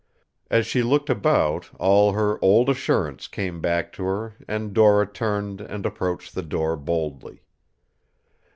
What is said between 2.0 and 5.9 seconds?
her old assurance came back to her and Dora turned and